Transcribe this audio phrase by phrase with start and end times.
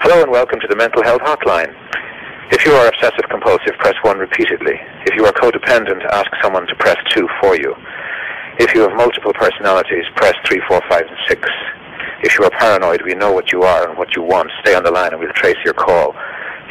[0.00, 1.74] Hello and welcome to the Mental Health Hotline.
[2.52, 4.74] If you are obsessive compulsive, press 1 repeatedly.
[5.06, 7.74] If you are codependent, ask someone to press 2 for you.
[8.58, 11.48] If you have multiple personalities, press 3, 4, 5, and 6.
[12.22, 14.50] If you are paranoid, we know what you are and what you want.
[14.62, 16.14] Stay on the line and we'll trace your call.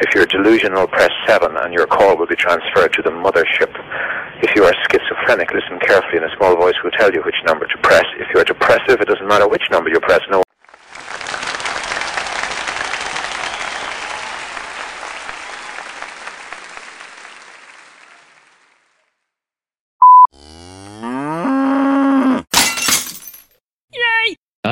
[0.04, 3.72] If you're delusional, press 7 and your call will be transferred to the mothership.
[4.44, 7.66] If you are schizophrenic, listen carefully and a small voice will tell you which number
[7.66, 8.06] to press.
[8.20, 10.22] If you are depressive, it doesn't matter which number you press.
[10.30, 10.44] No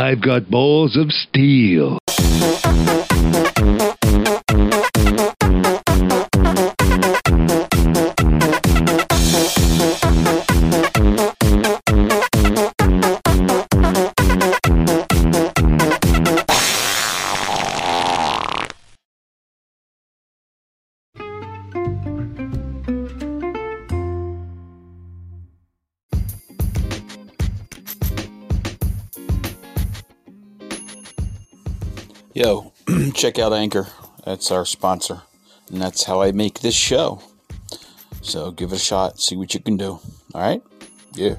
[0.06, 1.98] I've got balls of steel.
[33.14, 33.88] check out Anchor.
[34.26, 35.22] That's our sponsor.
[35.70, 37.22] And that's how I make this show.
[38.22, 40.00] So give it a shot, see what you can do.
[40.34, 40.62] All right?
[41.14, 41.36] Yeah.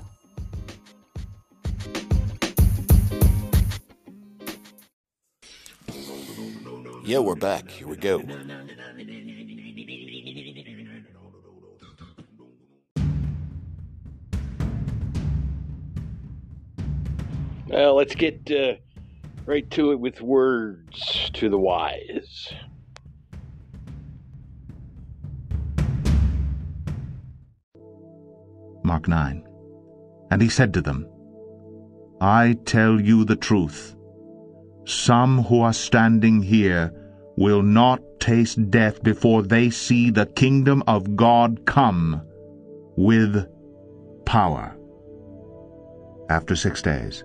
[7.05, 7.71] Yeah, we're back.
[7.71, 8.23] Here we go.
[17.69, 18.75] Well, let's get uh,
[19.47, 22.53] right to it with words to the wise.
[28.83, 29.47] Mark 9.
[30.31, 31.09] And he said to them,
[32.21, 33.95] I tell you the truth.
[34.85, 36.93] Some who are standing here
[37.37, 42.23] will not taste death before they see the kingdom of God come
[42.97, 43.47] with
[44.25, 44.77] power.
[46.31, 47.25] After six days,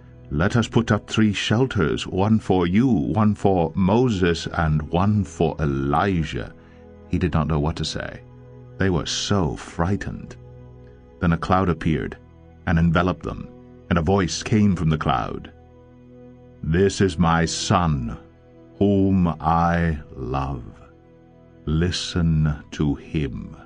[0.33, 5.57] Let us put up three shelters, one for you, one for Moses, and one for
[5.59, 6.53] Elijah.
[7.09, 8.21] He did not know what to say.
[8.77, 10.37] They were so frightened.
[11.19, 12.17] Then a cloud appeared
[12.65, 13.49] and enveloped them,
[13.89, 15.51] and a voice came from the cloud.
[16.63, 18.17] This is my Son,
[18.79, 20.63] whom I love.
[21.65, 23.57] Listen to him.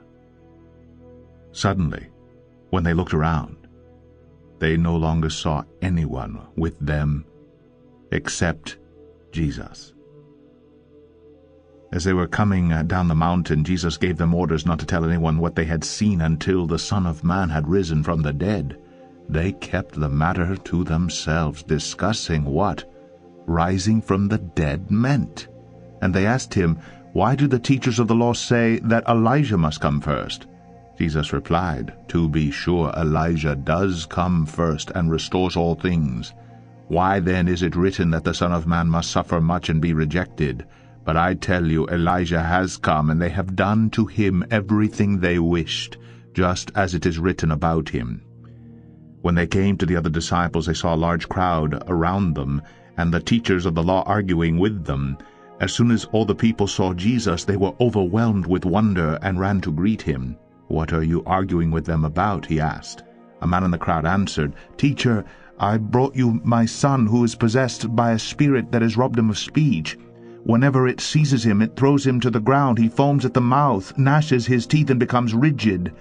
[1.52, 2.08] Suddenly,
[2.72, 3.65] when they looked around,
[4.66, 7.24] they no longer saw anyone with them
[8.12, 8.78] except
[9.31, 9.94] Jesus.
[11.92, 15.06] As they were coming uh, down the mountain, Jesus gave them orders not to tell
[15.06, 18.80] anyone what they had seen until the Son of Man had risen from the dead.
[19.30, 22.92] They kept the matter to themselves, discussing what
[23.46, 25.47] rising from the dead meant.
[26.02, 26.80] And they asked him,
[27.14, 30.47] Why do the teachers of the law say that Elijah must come first?
[30.98, 36.34] Jesus replied, To be sure, Elijah does come first and restores all things.
[36.88, 39.94] Why then is it written that the Son of Man must suffer much and be
[39.94, 40.66] rejected?
[41.04, 45.38] But I tell you, Elijah has come, and they have done to him everything they
[45.38, 45.98] wished,
[46.34, 48.22] just as it is written about him.
[49.22, 52.62] When they came to the other disciples, they saw a large crowd around them,
[52.98, 55.18] and the teachers of the law arguing with them.
[55.59, 59.62] As soon as all the people saw Jesus, they were overwhelmed with wonder and ran
[59.62, 60.38] to greet him.
[60.67, 62.46] What are you arguing with them about?
[62.46, 63.03] he asked.
[63.41, 65.23] A man in the crowd answered, Teacher,
[65.59, 69.29] I brought you my son who is possessed by a spirit that has robbed him
[69.29, 69.97] of speech.
[70.44, 72.78] Whenever it seizes him, it throws him to the ground.
[72.78, 75.94] He foams at the mouth, gnashes his teeth, and becomes rigid.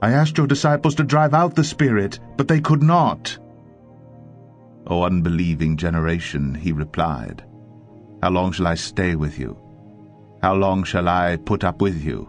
[0.00, 3.36] I asked your disciples to drive out the spirit, but they could not.
[4.86, 7.44] O unbelieving generation, he replied,
[8.22, 9.58] How long shall I stay with you?
[10.42, 12.28] How long shall I put up with you?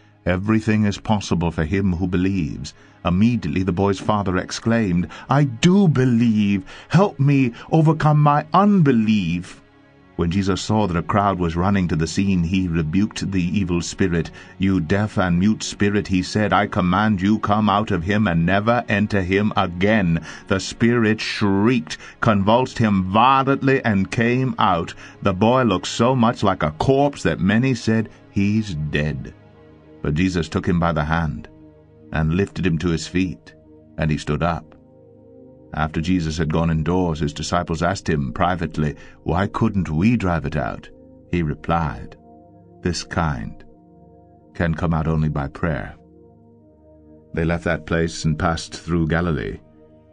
[0.25, 2.73] everything is possible for him who believes.
[3.03, 6.63] Immediately the boy's father exclaimed, I do believe.
[6.89, 9.61] Help me overcome my unbelief.
[10.17, 13.81] When Jesus saw that a crowd was running to the scene, he rebuked the evil
[13.81, 14.29] spirit.
[14.59, 18.45] You deaf and mute spirit, he said, I command you, come out of him and
[18.45, 20.23] never enter him again.
[20.45, 24.93] The spirit shrieked, convulsed him violently, and came out.
[25.23, 29.33] The boy looked so much like a corpse that many said, He's dead.
[30.01, 31.47] But Jesus took him by the hand
[32.11, 33.53] and lifted him to his feet,
[33.97, 34.75] and he stood up.
[35.73, 40.57] After Jesus had gone indoors, his disciples asked him privately, Why couldn't we drive it
[40.57, 40.89] out?
[41.31, 42.17] He replied,
[42.81, 43.63] This kind
[44.53, 45.95] can come out only by prayer.
[47.33, 49.59] They left that place and passed through Galilee.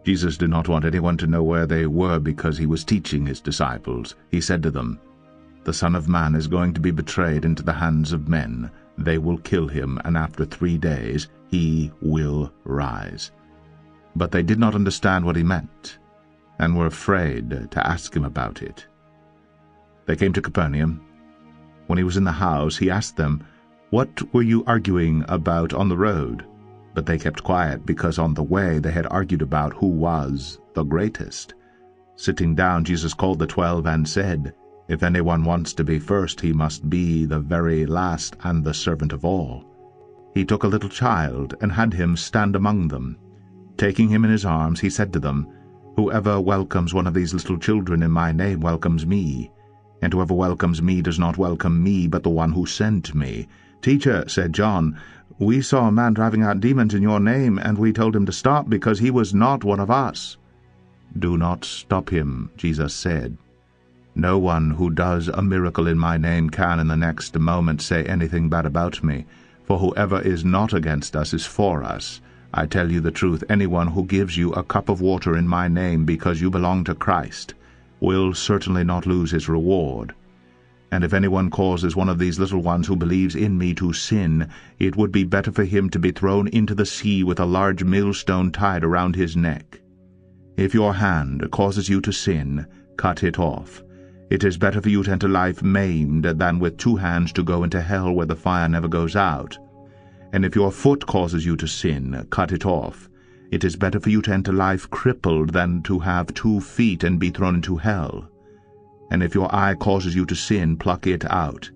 [0.04, 3.40] Jesus did not want anyone to know where they were because he was teaching his
[3.40, 4.14] disciples.
[4.30, 5.00] He said to them,
[5.64, 8.70] The Son of Man is going to be betrayed into the hands of men.
[8.98, 13.30] They will kill him, and after three days he will rise.
[14.16, 15.98] But they did not understand what he meant,
[16.58, 18.86] and were afraid to ask him about it.
[20.06, 21.00] They came to Capernaum.
[21.86, 23.44] When he was in the house, he asked them,
[23.90, 26.44] What were you arguing about on the road?
[26.94, 30.82] But they kept quiet, because on the way they had argued about who was the
[30.82, 31.54] greatest.
[32.16, 34.54] Sitting down, Jesus called the twelve and said,
[34.88, 39.12] If anyone wants to be first, he must be the very last and the servant
[39.12, 39.64] of all.
[40.32, 43.18] He took a little child and had him stand among them.
[43.76, 45.46] Taking him in his arms, he said to them,
[45.96, 49.50] Whoever welcomes one of these little children in my name welcomes me,
[50.00, 53.46] and whoever welcomes me does not welcome me, but the one who sent me.
[53.82, 54.98] Teacher, said John,
[55.38, 58.32] we saw a man driving out demons in your name, and we told him to
[58.32, 60.38] stop because he was not one of us.
[61.18, 63.36] Do not stop him, Jesus said.
[64.20, 68.02] No one who does a miracle in my name can in the next moment say
[68.02, 69.26] anything bad about me,
[69.64, 72.20] for whoever is not against us is for us.
[72.52, 75.68] I tell you the truth, anyone who gives you a cup of water in my
[75.68, 77.54] name because you belong to Christ
[78.00, 80.16] will certainly not lose his reward.
[80.90, 84.48] And if anyone causes one of these little ones who believes in me to sin,
[84.80, 87.84] it would be better for him to be thrown into the sea with a large
[87.84, 89.80] millstone tied around his neck.
[90.56, 92.66] If your hand causes you to sin,
[92.96, 93.84] cut it off.
[94.30, 97.64] It is better for you to enter life maimed than with two hands to go
[97.64, 99.56] into hell where the fire never goes out.
[100.32, 103.08] And if your foot causes you to sin, cut it off.
[103.50, 107.18] It is better for you to enter life crippled than to have two feet and
[107.18, 108.28] be thrown into hell.
[109.10, 111.70] And if your eye causes you to sin, pluck it out.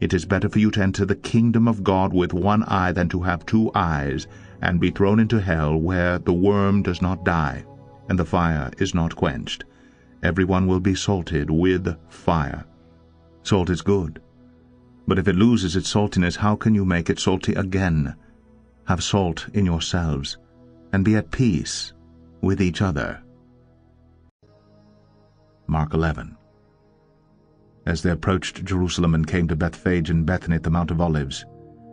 [0.00, 3.08] It is better for you to enter the kingdom of God with one eye than
[3.08, 4.28] to have two eyes,
[4.62, 7.64] and be thrown into hell, where the worm does not die,
[8.08, 9.64] and the fire is not quenched.
[10.22, 12.64] Every one will be salted with fire.
[13.42, 14.20] Salt is good.
[15.06, 18.14] But if it loses its saltiness, how can you make it salty again?
[18.86, 20.38] Have salt in yourselves,
[20.92, 21.92] and be at peace
[22.42, 23.22] with each other.
[25.66, 26.36] Mark 11
[27.86, 31.44] As they approached Jerusalem and came to Bethphage and Bethany at the Mount of Olives,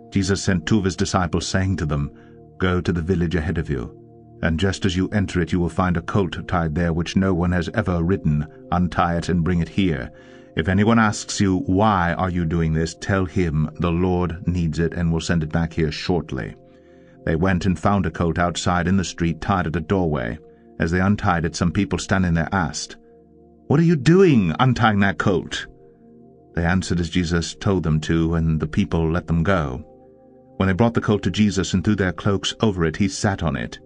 [0.10, 2.12] Jesus sent two of his disciples, saying to them,
[2.58, 4.07] Go to the village ahead of you,
[4.42, 7.34] and just as you enter it you will find a colt tied there which no
[7.34, 8.46] one has ever ridden.
[8.72, 10.12] Untie it and bring it here.
[10.56, 12.96] If anyone asks you, Why are you doing this?
[12.96, 16.56] tell him the Lord needs it and will send it back here shortly.
[17.26, 20.40] They went and found a colt outside in the street tied at a doorway.
[20.80, 22.98] As they untied it, some people standing there asked,
[23.68, 25.68] What are you doing, untying that colt?
[26.56, 29.86] They answered as Jesus told them to, and the people let them go.
[30.58, 33.44] When they brought the colt to Jesus and threw their cloaks over it, he sat
[33.44, 33.78] on it.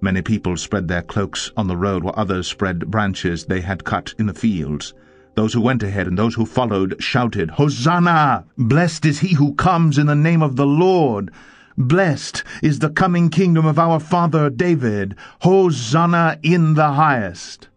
[0.00, 4.14] Many people spread their cloaks on the road, while others spread branches they had cut
[4.18, 4.94] in the fields.
[5.34, 8.44] Those who went ahead and those who followed shouted, Hosanna!
[8.56, 11.30] Blessed is he who comes in the name of the Lord!
[11.78, 15.14] Blessed is the coming kingdom of our father David.
[15.42, 17.68] Hosanna in the highest.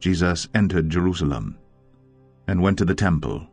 [0.00, 1.56] Jesus entered Jerusalem
[2.46, 3.46] and went to the temple.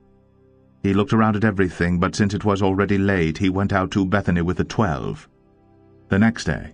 [0.83, 4.05] He looked around at everything, but since it was already late, he went out to
[4.05, 5.29] Bethany with the twelve.
[6.09, 6.73] The next day,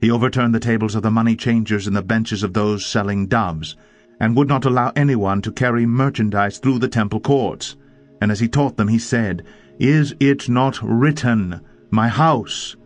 [0.00, 3.76] He overturned the tables of the money changers and the benches of those selling doves,
[4.20, 7.76] and would not allow anyone to carry merchandise through the temple courts.
[8.20, 9.44] And as he taught them, he said,
[9.78, 12.76] Is it not written, My house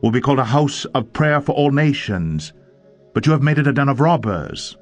[0.00, 2.52] will be called a house of prayer for all nations,
[3.14, 4.76] but you have made it a den of robbers?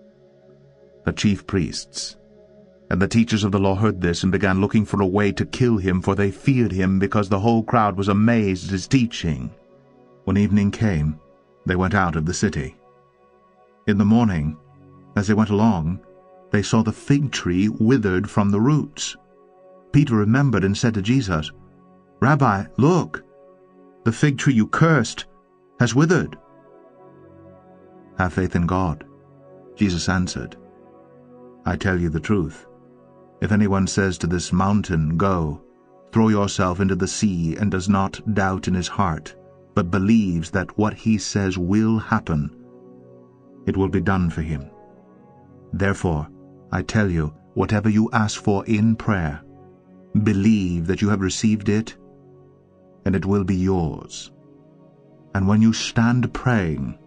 [1.04, 2.16] The chief priests
[2.90, 5.46] and the teachers of the law heard this and began looking for a way to
[5.46, 9.50] kill him, for they feared him because the whole crowd was amazed at his teaching.
[10.24, 11.20] When evening came,
[11.70, 12.74] they went out of the city.
[13.86, 14.56] In the morning,
[15.14, 16.00] as they went along,
[16.50, 19.16] they saw the fig tree withered from the roots.
[19.92, 21.52] Peter remembered and said to Jesus,
[22.18, 23.22] Rabbi, look,
[24.02, 25.26] the fig tree you cursed
[25.78, 26.36] has withered.
[28.18, 29.04] Have faith in God.
[29.76, 30.56] Jesus answered,
[31.64, 32.66] I tell you the truth.
[33.40, 35.62] If anyone says to this mountain, Go,
[36.10, 39.36] throw yourself into the sea, and does not doubt in his heart,
[39.80, 42.54] but believes that what he says will happen,
[43.66, 44.70] it will be done for him.
[45.72, 46.28] Therefore,
[46.70, 49.40] I tell you, whatever you ask for in prayer,
[50.22, 51.96] believe that you have received it,
[53.06, 54.32] and it will be yours.
[55.34, 56.98] And when you stand praying,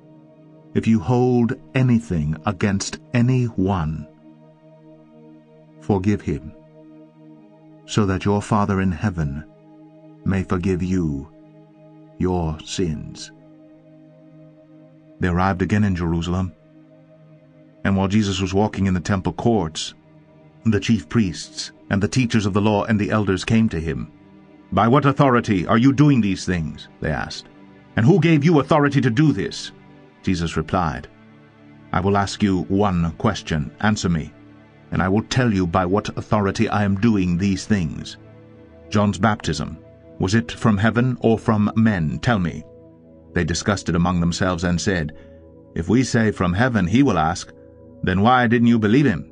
[0.74, 4.08] if you hold anything against any one,
[5.80, 6.52] forgive him,
[7.86, 9.46] so that your Father in heaven
[10.26, 11.33] may forgive you
[12.24, 13.32] your sins.
[15.20, 16.54] They arrived again in Jerusalem,
[17.84, 19.94] and while Jesus was walking in the temple courts,
[20.66, 24.12] the chief priests and the teachers of the law and the elders came to him.
[24.72, 26.88] By what authority are you doing these things?
[27.00, 27.46] they asked.
[27.96, 29.72] And who gave you authority to do this?
[30.24, 31.08] Jesus replied,
[31.92, 33.72] I will ask you one question.
[33.82, 34.34] Answer me
[34.94, 38.18] and I will tell you by what authority I am doing these things.
[38.90, 39.83] John's baptism,
[40.24, 42.18] was it from heaven or from men?
[42.20, 42.64] Tell me.
[43.34, 45.12] They discussed it among themselves and said,
[45.76, 47.52] If we say from heaven, he will ask,
[48.04, 49.30] Then why didn't you believe him?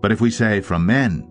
[0.00, 1.28] But if we say from men,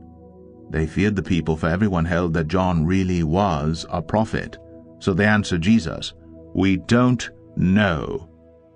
[0.71, 4.57] they feared the people, for everyone held that John really was a prophet.
[4.99, 6.11] So they answered Jesus,
[6.53, 8.27] We don't know.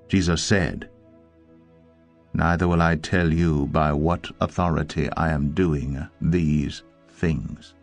[0.08, 0.90] Jesus said,
[2.34, 7.74] neither will I tell you by what authority I am doing these things.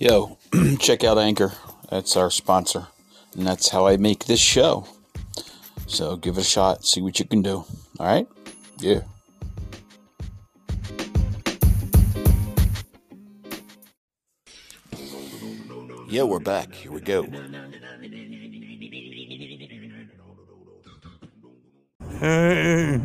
[0.00, 0.38] Yo,
[0.78, 1.52] check out Anchor.
[1.90, 2.86] That's our sponsor.
[3.36, 4.86] And that's how I make this show.
[5.88, 7.64] So give it a shot, see what you can do.
[7.98, 8.28] All right?
[8.78, 9.00] Yeah.
[16.08, 16.72] Yeah, we're back.
[16.74, 17.26] Here we go.
[22.20, 23.02] Hey.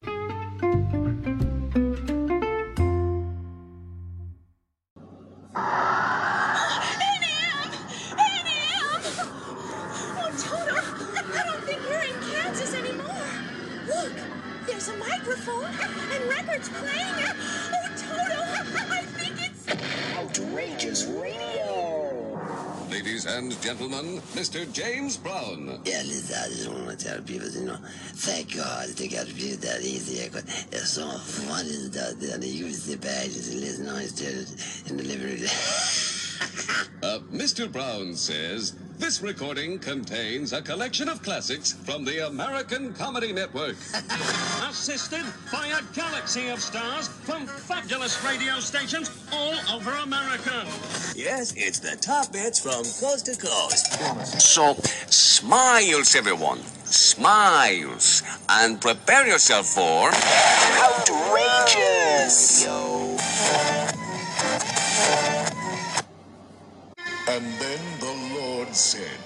[23.24, 24.70] Ladies and gentlemen, Mr.
[24.74, 25.80] James Brown.
[25.86, 27.78] Tell people, you know,
[28.16, 30.20] thank God they got be that easy.
[30.74, 34.46] It's so funny that they use the badges and listen on instead
[34.90, 35.48] in the living room.
[37.34, 37.70] Mr.
[37.70, 43.76] Brown says this recording contains a collection of classics from the American Comedy Network.
[44.70, 50.64] Assisted by a galaxy of stars from fabulous radio stations all over America.
[51.16, 54.40] Yes, it's the top hits from coast to coast.
[54.40, 54.76] So,
[55.08, 56.60] smiles, everyone.
[56.86, 58.22] Smiles.
[58.48, 60.12] And prepare yourself for.
[60.86, 62.64] Outrageous!
[62.64, 63.18] Yo.
[67.26, 69.18] And then the Lord said,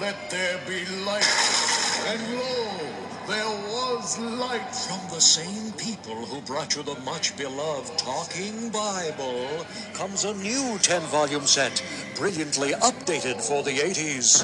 [0.00, 1.26] Let there be light.
[2.06, 2.78] And lo,
[3.26, 4.74] there was light.
[4.74, 10.78] From the same people who brought you the much beloved Talking Bible comes a new
[10.78, 11.84] 10 volume set,
[12.16, 14.42] brilliantly updated for the 80s.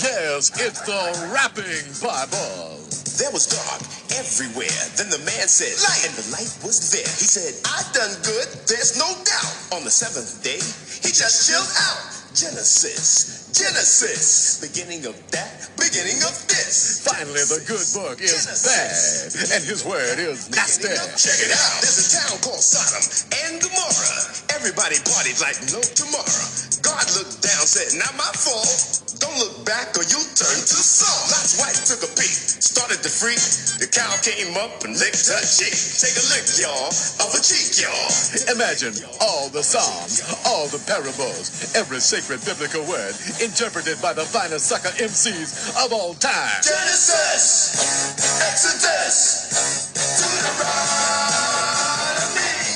[0.00, 2.78] Yes, it's the Rapping Bible.
[3.18, 4.78] There was dark everywhere.
[4.96, 6.08] Then the man said, Light!
[6.08, 7.08] And the light was there.
[7.18, 9.54] He said, I done good, there's no doubt.
[9.76, 10.60] On the seventh day,
[11.04, 12.18] he just chilled out.
[12.38, 17.02] Genesis, Genesis, beginning of that, beginning of this.
[17.02, 18.62] Finally, the good book is Genesis.
[18.68, 20.86] bad, and his word is not nasty.
[21.18, 21.82] Check it out.
[21.82, 23.02] There's a town called Sodom
[23.42, 24.22] and Gomorrah.
[24.54, 26.46] Everybody partied like no tomorrow.
[26.84, 29.07] God looked down, said, not my fault.
[29.38, 31.30] Don't look back or you'll turn to salt.
[31.30, 33.38] Lot's wife took a peek, started to freak.
[33.78, 35.70] The cow came up and licked her cheek.
[35.70, 36.90] Take a lick, y'all,
[37.22, 38.10] of a cheek, y'all.
[38.50, 44.66] Imagine all the Psalms, all the parables, every sacred biblical word interpreted by the finest
[44.66, 46.58] sucker MCs of all time.
[46.58, 50.26] Genesis, Exodus, to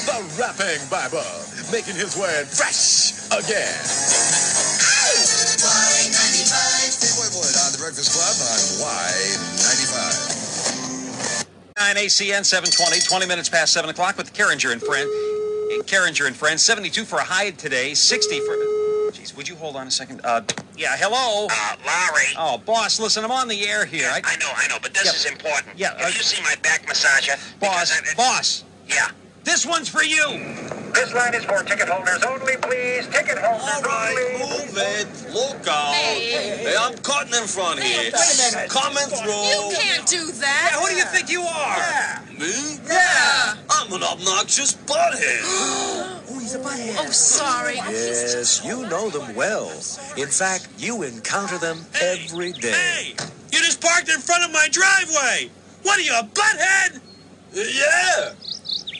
[0.06, 1.26] The Rapping Bible,
[1.74, 4.21] making his word fresh again.
[8.02, 8.58] Breakfast Club on
[9.14, 11.46] Y95.
[11.78, 15.08] 9 ACN 720, 20 minutes past 7 o'clock with Carringer and Friend.
[15.86, 18.56] Carringer and Friends, 72 for a hide today, 60 for.
[19.12, 20.20] Jeez, would you hold on a second?
[20.24, 20.40] Uh,
[20.76, 21.46] yeah, hello?
[21.48, 22.26] Uh, Larry.
[22.36, 24.10] Oh, boss, listen, I'm on the air here.
[24.12, 25.12] I, I know, I know, but this Yeah.
[25.12, 25.78] is important.
[25.78, 27.38] Yeah, Have uh, you seen my back massager?
[27.60, 28.64] boss, boss.
[28.88, 29.10] Yeah.
[29.44, 30.26] This one's for you.
[30.94, 33.06] This line is for ticket holders only, please.
[33.08, 35.08] Ticket holders All right, move it.
[35.32, 35.94] Look out.
[35.94, 38.12] Hey, I'm cutting in front here.
[38.12, 38.70] Wait a minute.
[38.70, 39.32] Coming through.
[39.32, 40.70] You can't do that.
[40.72, 42.22] Yeah, who do you think you are?
[42.38, 42.78] Me?
[42.86, 43.54] Yeah.
[43.70, 45.40] I'm an obnoxious butthead.
[45.44, 46.96] oh, he's a butthead.
[46.98, 47.76] Oh, sorry.
[47.76, 49.70] Yes, you know them well.
[50.16, 52.72] In fact, you encounter them every day.
[52.72, 53.14] Hey,
[53.50, 55.50] you just parked in front of my driveway.
[55.82, 57.00] What are you, a butthead?
[57.54, 58.34] Yeah.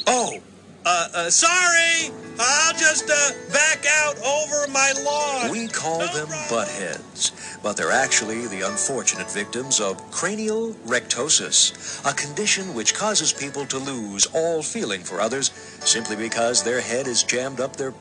[0.07, 0.41] Oh,
[0.85, 2.11] uh, uh, sorry.
[2.39, 5.51] I'll just uh, back out over my lawn.
[5.51, 12.75] We call them buttheads, but they're actually the unfortunate victims of cranial rectosis, a condition
[12.75, 15.51] which causes people to lose all feeling for others
[15.85, 17.95] simply because their head is jammed up their.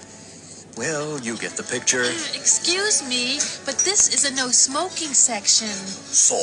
[0.78, 2.04] Well, you get the picture.
[2.34, 3.36] Excuse me,
[3.66, 5.68] but this is a no smoking section.
[5.68, 6.38] So,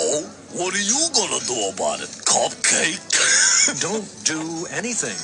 [0.52, 3.80] what are you gonna do about it, cupcake?
[3.80, 5.16] Don't do anything.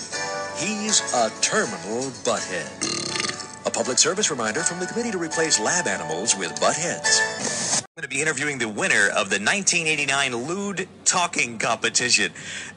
[0.65, 3.67] He's a terminal butthead.
[3.67, 7.54] A public service reminder from the Committee to Replace Lab Animals with Buttheads.
[7.97, 12.33] I'm going to be interviewing the winner of the 1989 Lewd Talking Competition.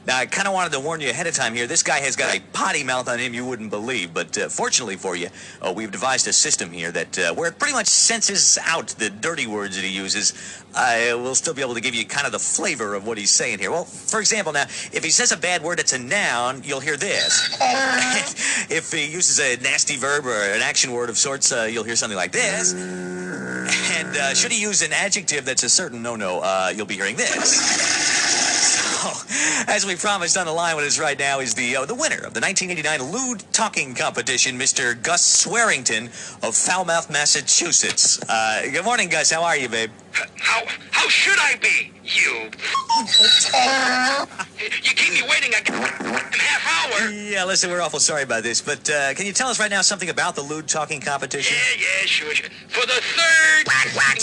[0.06, 1.66] Now, I kind of wanted to warn you ahead of time here.
[1.66, 4.94] This guy has got a potty mouth on him you wouldn't believe, but uh, fortunately
[4.94, 5.26] for you,
[5.60, 9.10] uh, we've devised a system here that uh, where it pretty much senses out the
[9.10, 10.62] dirty words that he uses.
[10.72, 13.32] I will still be able to give you kind of the flavor of what he's
[13.32, 13.72] saying here.
[13.72, 16.96] Well, for example, now, if he says a bad word that's a noun, you'll hear
[16.96, 17.58] this.
[18.70, 21.96] if he uses a nasty verb or an action word of sorts, uh, you'll hear
[21.96, 22.72] something like this.
[24.16, 27.96] Uh, should he use an adjective that's a certain no-no, uh, you'll be hearing this.
[28.68, 29.10] So,
[29.68, 32.16] as we promised on the line with us right now is the uh, the winner
[32.16, 35.00] of the 1989 Lewd Talking Competition, Mr.
[35.00, 36.06] Gus Swearington
[36.42, 38.20] of Falmouth, Massachusetts.
[38.28, 39.30] Uh, good morning, Gus.
[39.30, 39.90] How are you, babe?
[40.36, 41.92] How how should I be?
[42.04, 42.50] You.
[44.82, 47.10] you keep me waiting a half hour.
[47.10, 49.82] Yeah, listen, we're awful sorry about this, but uh, can you tell us right now
[49.82, 51.54] something about the Lewd Talking Competition?
[51.54, 52.48] Yeah, yeah, sure, sure.
[52.68, 53.48] For the third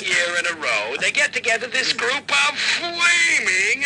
[0.06, 3.84] year in a row, they get together this group of flaming,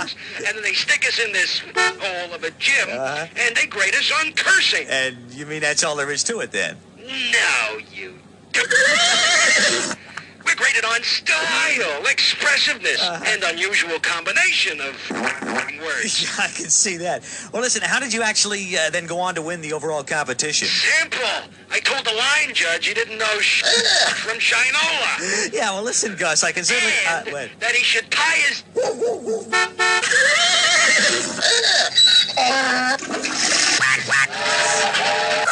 [0.38, 3.26] and then they stick us in this hole of a gym, Uh-huh.
[3.36, 4.86] and they grade us on cursing.
[4.88, 6.76] And you mean that's all there is to it then?
[6.98, 8.14] No, you.
[10.54, 14.94] We're graded on style, expressive,ness and unusual combination of
[15.80, 16.22] words.
[16.22, 17.24] Yeah, I can see that.
[17.52, 20.68] Well, listen, how did you actually uh, then go on to win the overall competition?
[20.68, 21.26] Simple.
[21.72, 23.62] I told the line judge he didn't know sh-
[24.22, 25.52] from Shinola.
[25.52, 26.92] Yeah, well, listen, Gus, I can certainly.
[27.08, 27.50] Uh, wait.
[27.58, 28.62] That he should tie his.
[32.36, 32.96] Oh,
[34.28, 35.43] now,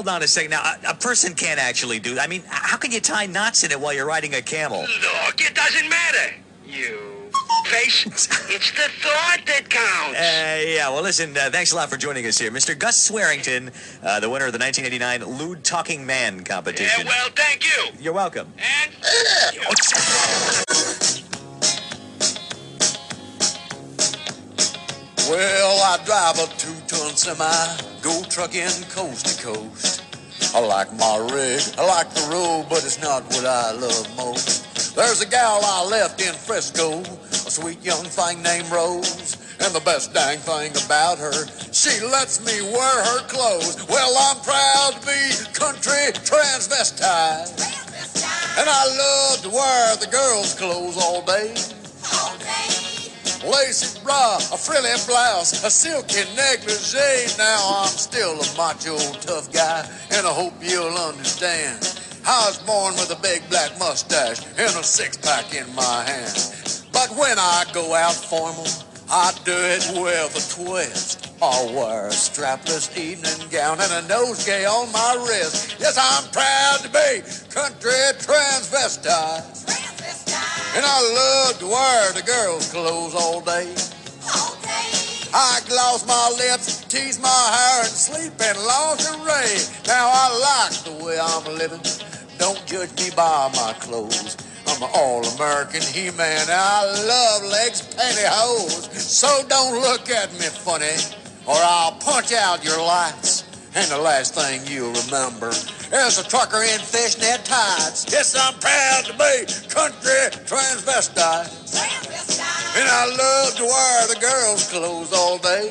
[0.00, 0.50] hold on a second.
[0.50, 2.24] Now, a, a person can't actually do that.
[2.24, 4.80] I mean, how can you tie knots in it while you're riding a camel?
[4.80, 6.36] Look, it doesn't matter.
[6.66, 7.30] You
[7.66, 8.06] face.
[8.50, 10.18] It's the thought that counts.
[10.18, 12.50] Uh, yeah, well, listen, uh, thanks a lot for joining us here.
[12.50, 12.76] Mr.
[12.76, 13.70] Gus Swearington,
[14.02, 17.06] uh, the winner of the 1989 Lewd Talking Man competition.
[17.06, 17.92] Yeah, well, thank you.
[18.00, 18.52] You're welcome.
[18.56, 18.94] And.
[25.28, 30.02] Well, I drive a two-ton semi, go trucking coast to coast.
[30.54, 34.96] I like my rig, I like the road, but it's not what I love most.
[34.96, 39.36] There's a gal I left in Frisco, a sweet young thing named Rose.
[39.60, 43.86] And the best dang thing about her, she lets me wear her clothes.
[43.88, 47.60] Well, I'm proud to be country transvestite.
[48.58, 51.54] And I love to wear the girls' clothes all day.
[53.44, 57.24] Lacy bra, a frilly blouse, a silky negligee.
[57.38, 61.80] Now I'm still a macho tough guy, and I hope you'll understand.
[62.26, 66.36] I was born with a big black mustache and a six pack in my hand.
[66.92, 68.66] But when I go out formal,
[69.08, 71.32] I do it with a twist.
[71.40, 75.76] I'll wear a strapless evening gown and a nosegay on my wrist.
[75.80, 79.79] Yes, I'm proud to be country transvestite.
[80.72, 83.74] And I love to wear the girls' clothes all day.
[84.36, 84.86] All day.
[85.34, 89.66] I gloss my lips, tease my hair, and sleep in lingerie.
[89.88, 91.80] Now I like the way I'm living.
[92.38, 94.36] Don't judge me by my clothes.
[94.68, 96.46] I'm an all-American He-Man.
[96.48, 98.94] I love legs, pantyhose.
[98.94, 100.94] So don't look at me funny,
[101.46, 103.42] or I'll punch out your lights.
[103.72, 108.04] And the last thing you'll remember is a trucker in fishnet tights.
[108.10, 111.54] Yes, I'm proud to be country transvestite.
[112.74, 115.70] And I love to wear the girls' clothes all day.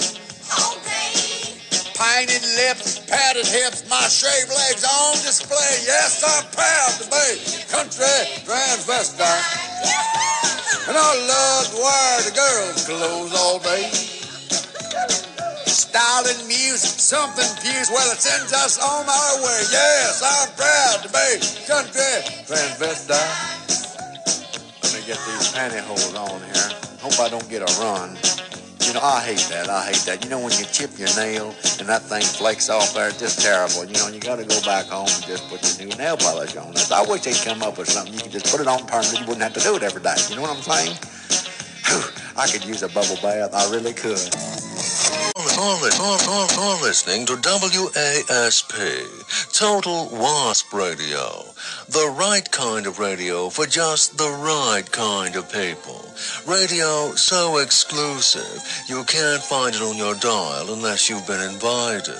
[1.99, 5.83] Painted lips, padded hips, my shaved legs on display.
[5.83, 7.35] Yes, I'm proud to be
[7.67, 8.07] country
[8.47, 9.43] transvestite.
[10.87, 13.91] And I love to wear the girls' clothes all day.
[15.79, 17.89] Style and music, something fused.
[17.89, 19.63] Well, it sends us on our way.
[19.71, 23.15] Yes, I'm proud to be country transvestite.
[24.83, 26.69] Let me get these pantyhose on here.
[26.99, 28.17] Hope I don't get a run.
[28.83, 29.69] You know, I hate that.
[29.69, 30.21] I hate that.
[30.21, 33.39] You know, when you chip your nail and that thing flakes off there, it's just
[33.39, 33.85] terrible.
[33.85, 36.57] You know, you got to go back home and just put your new nail polish
[36.57, 36.75] on.
[36.91, 38.13] I wish they'd come up with something.
[38.13, 39.21] You could just put it on permanent.
[39.21, 40.19] You wouldn't have to do it every day.
[40.27, 40.97] You know what I'm saying?
[41.87, 42.03] Whew,
[42.35, 43.55] I could use a bubble bath.
[43.55, 44.19] I really could.
[45.55, 48.73] You're, you're, you're, you're listening to WASP,
[49.53, 51.45] Total Wasp Radio.
[51.89, 56.05] The right kind of radio for just the right kind of people.
[56.47, 62.17] Radio so exclusive, you can't find it on your dial unless you've been invited.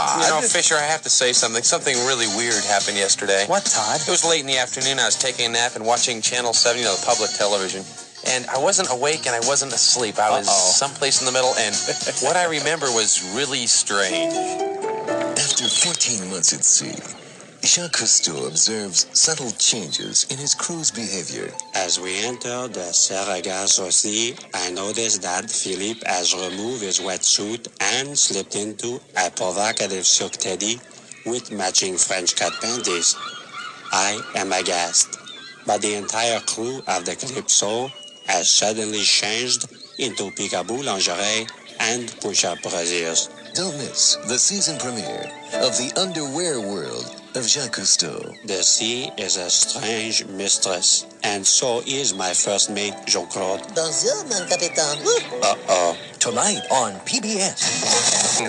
[0.00, 1.62] You know, Fisher, I have to say something.
[1.62, 3.44] Something really weird happened yesterday.
[3.46, 4.00] What, Todd?
[4.00, 4.98] It was late in the afternoon.
[4.98, 7.84] I was taking a nap and watching Channel 7, you know, the public television.
[8.26, 10.18] And I wasn't awake and I wasn't asleep.
[10.18, 10.72] I was Uh-oh.
[10.72, 11.74] someplace in the middle, and
[12.20, 14.34] what I remember was really strange.
[14.34, 16.94] After 14 months at sea,
[17.62, 21.52] Jacques Cousteau observes subtle changes in his crew's behavior.
[21.74, 28.18] As we enter the Sargasso Sea, I noticed that Philippe has removed his wetsuit and
[28.18, 30.80] slipped into a provocative silk teddy
[31.26, 33.14] with matching French cut panties.
[33.92, 35.18] I am aghast,
[35.66, 37.90] but the entire crew of the Calypso
[38.30, 39.66] has suddenly changed
[39.98, 41.48] into peekaboo lingerie
[41.80, 43.28] and push-up brasiers.
[43.54, 48.20] Don't miss the season premiere of The Underwear World of Jacques Cousteau.
[48.46, 53.62] The sea is a strange mistress, and so is my first mate, Jean-Claude.
[53.74, 55.02] Bonjour, mon capitaine.
[55.42, 55.96] Uh-oh.
[56.20, 58.46] Tonight on PBS.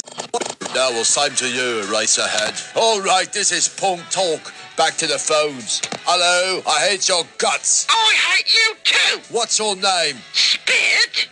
[0.75, 2.77] Now, we'll sign to you, Eraserhead.
[2.77, 4.53] All right, this is Punk Talk.
[4.77, 5.81] Back to the phones.
[6.05, 7.85] Hello, I hate your guts.
[7.89, 9.21] I hate you too!
[9.29, 10.15] What's your name?
[10.33, 11.27] Spit!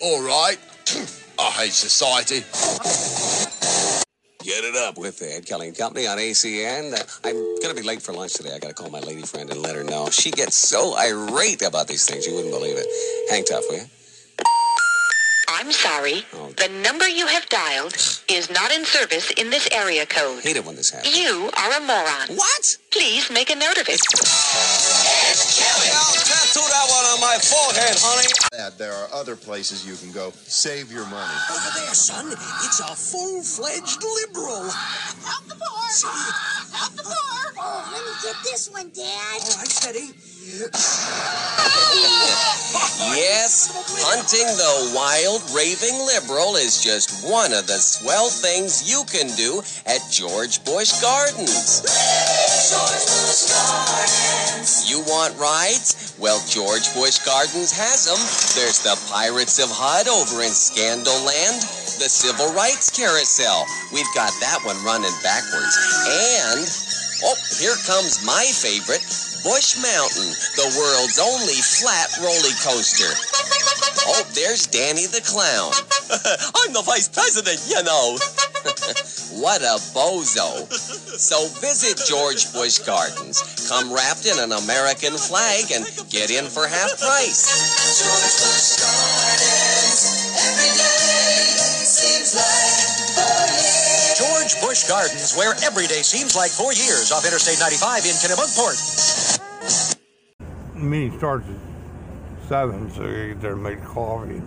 [0.00, 0.58] All right.
[1.38, 2.44] I hate society.
[4.42, 6.92] Get it up with Ed Kelly and Company on ACN.
[6.92, 8.54] Uh, I'm going to be late for lunch today.
[8.54, 10.10] I got to call my lady friend and let her know.
[10.10, 12.86] She gets so irate about these things, you wouldn't believe it.
[13.30, 13.84] Hang tough, will you?
[15.60, 16.24] I'm sorry.
[16.32, 16.48] Oh.
[16.56, 17.92] The number you have dialed
[18.32, 20.42] is not in service in this area code.
[20.42, 21.14] Hate it when this happens.
[21.14, 22.34] You are a moron.
[22.34, 22.78] What?
[22.90, 24.00] Please make a note of it.
[26.40, 28.32] Tattoo that one on my forehead, honey.
[28.56, 30.32] Dad, there are other places you can go.
[30.48, 31.36] Save your money.
[31.52, 32.32] Over there, son.
[32.64, 34.64] It's a full-fledged liberal.
[34.64, 36.08] Help the poor!
[36.72, 37.52] Help the poor!
[37.60, 39.40] Oh, let me get this one, Dad.
[39.44, 40.16] All right, steady.
[43.12, 43.68] Yes,
[44.00, 49.60] hunting the wild raving liberal is just one of the swell things you can do
[49.84, 51.84] at George Bush Gardens.
[54.88, 56.16] You want rides?
[56.16, 58.16] Well, George Bush Gardens has them.
[58.56, 61.60] There's the Pirates of Hud over in Scandal Land,
[62.00, 63.68] the Civil Rights Carousel.
[63.92, 65.76] We've got that one running backwards.
[66.48, 66.64] And,
[67.28, 69.04] oh, here comes my favorite,
[69.42, 70.28] Bush Mountain,
[70.60, 73.08] the world's only flat roller coaster.
[74.04, 75.72] Oh, there's Danny the Clown.
[76.60, 78.20] I'm the vice president, you know.
[79.40, 80.68] what a bozo.
[81.16, 83.40] So visit George Bush Gardens.
[83.68, 87.40] Come wrapped in an American flag and get in for half price.
[87.96, 90.00] George Bush Gardens.
[90.36, 91.56] Every day
[91.88, 93.80] seems like four years.
[94.20, 99.19] George Bush Gardens, where every day seems like four years off Interstate 95 in Kennebunkport.
[100.82, 104.42] Meeting starts at seven, so you get there and make coffee.